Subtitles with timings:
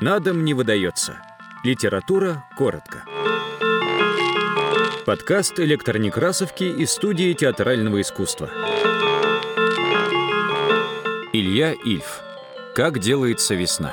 [0.00, 1.20] На дом не выдается.
[1.64, 3.02] Литература коротко.
[5.04, 8.48] Подкаст электронекрасовки из студии театрального искусства.
[11.32, 12.20] Илья Ильф.
[12.76, 13.92] Как делается весна.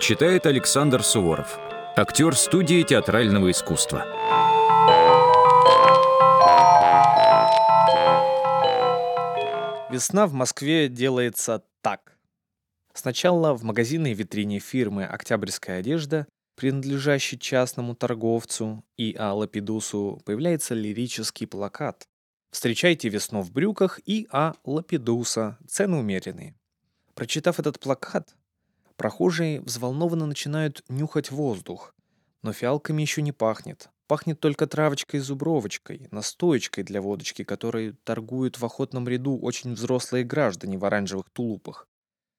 [0.00, 1.58] Читает Александр Суворов.
[1.96, 4.06] Актер студии театрального искусства.
[9.90, 12.13] Весна в Москве делается так.
[12.94, 19.34] Сначала в магазинной витрине фирмы «Октябрьская одежда», принадлежащей частному торговцу И.А.
[19.34, 22.06] Лапидусу, появляется лирический плакат.
[22.52, 24.54] Встречайте весну в брюках И.А.
[24.64, 26.54] Лапидуса, цены умеренные.
[27.14, 28.36] Прочитав этот плакат,
[28.96, 31.96] прохожие взволнованно начинают нюхать воздух,
[32.42, 33.88] но фиалками еще не пахнет.
[34.06, 40.84] Пахнет только травочкой-зубровочкой, настоечкой для водочки, которой торгуют в охотном ряду очень взрослые граждане в
[40.84, 41.88] оранжевых тулупах.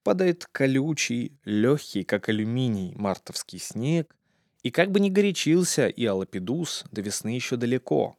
[0.05, 4.15] Падает колючий, легкий, как алюминий, мартовский снег,
[4.61, 8.15] и как бы ни горячился и Алапидус, до весны еще далеко.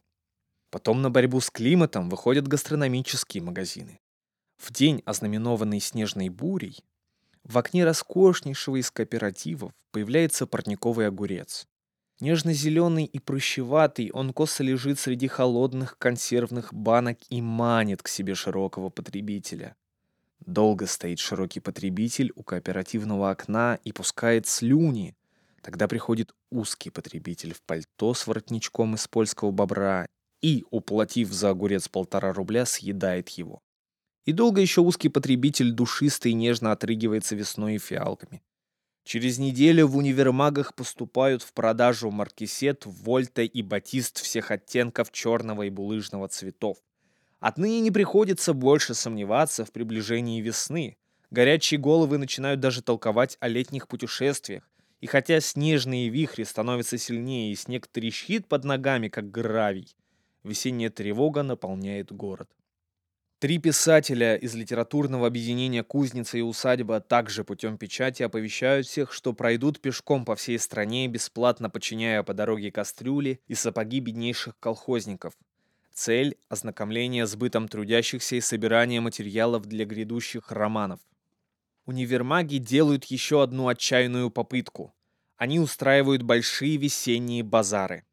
[0.69, 4.01] Потом на борьбу с климатом выходят гастрономические магазины.
[4.57, 6.83] В день, ознаменованный снежной бурей,
[7.45, 11.69] в окне роскошнейшего из кооперативов появляется парниковый огурец.
[12.19, 18.89] Нежно-зеленый и прыщеватый, он косо лежит среди холодных консервных банок и манит к себе широкого
[18.89, 19.77] потребителя.
[20.47, 25.13] Долго стоит широкий потребитель у кооперативного окна и пускает слюни.
[25.61, 30.05] Тогда приходит узкий потребитель в пальто с воротничком из польского бобра
[30.41, 33.59] и, уплатив за огурец полтора рубля, съедает его.
[34.25, 38.41] И долго еще узкий потребитель душисто и нежно отрыгивается весной и фиалками.
[39.03, 45.69] Через неделю в универмагах поступают в продажу маркисет, вольта и батист всех оттенков черного и
[45.69, 46.77] булыжного цветов.
[47.39, 50.97] Отныне не приходится больше сомневаться в приближении весны.
[51.29, 54.69] Горячие головы начинают даже толковать о летних путешествиях.
[55.01, 59.95] И хотя снежные вихри становятся сильнее и снег трещит под ногами, как гравий,
[60.43, 62.49] весенняя тревога наполняет город.
[63.39, 69.79] Три писателя из литературного объединения «Кузница и усадьба» также путем печати оповещают всех, что пройдут
[69.79, 75.35] пешком по всей стране, бесплатно подчиняя по дороге кастрюли и сапоги беднейших колхозников.
[75.97, 80.99] Цель– ознакомление с бытом трудящихся и собирание материалов для грядущих романов.
[81.87, 84.93] Универмаги делают еще одну отчаянную попытку.
[85.37, 88.05] Они устраивают большие весенние базары.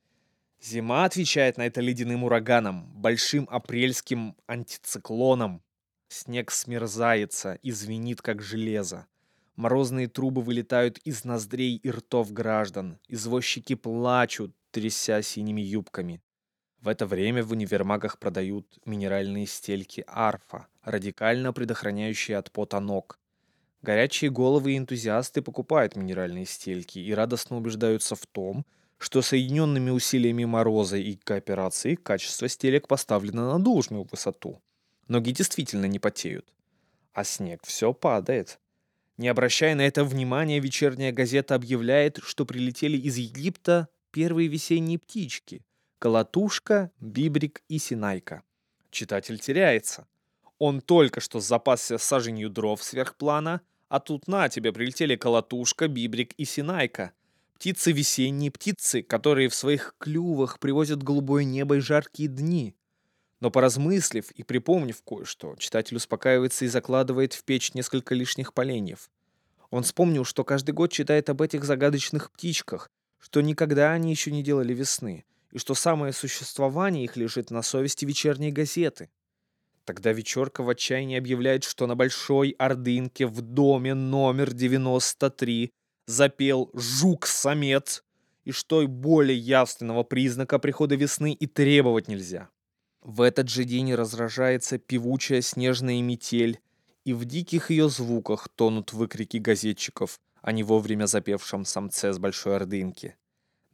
[0.62, 5.62] Зима отвечает на это ледяным ураганом, большим апрельским антициклоном.
[6.08, 9.06] Снег смерзается и звенит, как железо.
[9.56, 12.98] Морозные трубы вылетают из ноздрей и ртов граждан.
[13.08, 16.22] Извозчики плачут, тряся синими юбками.
[16.84, 23.18] В это время в универмагах продают минеральные стельки арфа, радикально предохраняющие от пота ног.
[23.80, 28.66] Горячие головы и энтузиасты покупают минеральные стельки и радостно убеждаются в том,
[28.98, 34.60] что соединенными усилиями Мороза и кооперации качество стелек поставлено на должную высоту.
[35.08, 36.52] Ноги действительно не потеют.
[37.14, 38.60] А снег все падает.
[39.16, 45.64] Не обращая на это внимания, вечерняя газета объявляет, что прилетели из Египта первые весенние птички–
[46.04, 48.42] колотушка, бибрик и синайка.
[48.90, 50.06] Читатель теряется.
[50.58, 56.44] Он только что запасся саженью дров сверхплана, а тут на тебе прилетели колотушка, бибрик и
[56.44, 57.12] синайка–
[57.54, 62.76] Птицы весенние, птицы, которые в своих клювах привозят голубое небо и жаркие дни.
[63.40, 69.10] Но поразмыслив и припомнив кое-что, читатель успокаивается и закладывает в печь несколько лишних поленьев.
[69.70, 74.42] Он вспомнил, что каждый год читает об этих загадочных птичках, что никогда они еще не
[74.42, 79.08] делали весны, и что самое существование их лежит на совести вечерней газеты.
[79.84, 85.70] Тогда вечерка в отчаянии объявляет, что на Большой Ордынке в доме номер 93
[86.06, 88.02] запел жук-самец,
[88.44, 92.50] и что более явственного признака прихода весны и требовать нельзя.
[93.00, 96.60] В этот же день разражается певучая снежная метель,
[97.04, 102.56] и в диких ее звуках тонут выкрики газетчиков о не вовремя запевшем самце с Большой
[102.56, 103.16] Ордынки.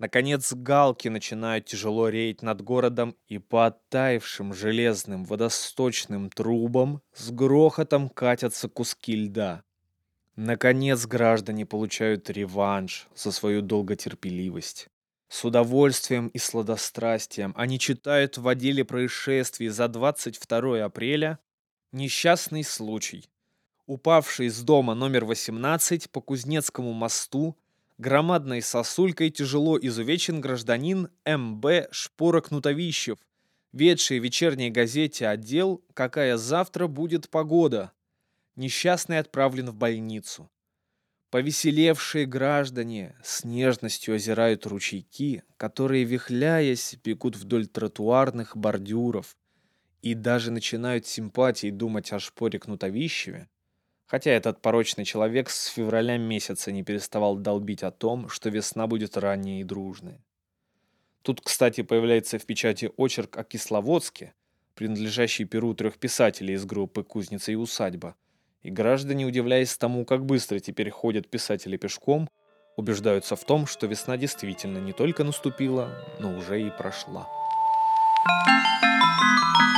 [0.00, 8.08] Наконец галки начинают тяжело реять над городом, и по оттаившим железным водосточным трубам с грохотом
[8.08, 9.62] катятся куски льда.
[10.36, 14.88] Наконец граждане получают реванш за свою долготерпеливость.
[15.28, 21.38] С удовольствием и сладострастием они читают в отделе происшествий за 22 апреля
[21.92, 23.28] несчастный случай.
[23.84, 27.54] Упавший из дома номер 18 по Кузнецкому мосту
[28.00, 31.88] громадной сосулькой тяжело изувечен гражданин М.Б.
[31.92, 33.18] Шпорок-Нутовищев,
[33.72, 37.92] ведший в вечерней газете отдел «Какая завтра будет погода»,
[38.56, 40.50] Несчастный отправлен в больницу.
[41.30, 49.36] Повеселевшие граждане с нежностью озирают ручейки, которые, вихляясь, бегут вдоль тротуарных бордюров,
[50.02, 53.48] и даже начинают симпатией думать о шпоре Кнутовищеве,
[54.10, 59.16] хотя этот порочный человек с февраля месяца не переставал долбить о том, что весна будет
[59.16, 60.18] ранней и дружной.
[61.22, 64.34] Тут, кстати, появляется в печати очерк о Кисловодске,
[64.74, 68.16] принадлежащий перу трех писателей из группы «Кузница и усадьба»,
[68.62, 72.28] и граждане, удивляясь тому, как быстро теперь ходят писатели пешком,
[72.76, 77.28] убеждаются в том, что весна действительно не только наступила, но уже и прошла.
[78.22, 79.69] Thank you.